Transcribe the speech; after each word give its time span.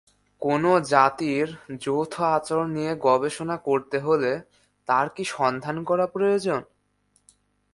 কোনো 0.41 0.71
জাতির 0.91 1.47
যৌথ 1.81 2.13
আচরণ 2.31 2.67
নিয়ে 2.69 2.93
গবেষণা 3.01 3.55
করতে 3.67 3.97
হলে 3.99 4.31
তার 4.87 5.07
কি 5.15 5.23
সন্ধান 5.33 5.77
করা 5.83 6.05
প্রয়োজন? 6.07 6.61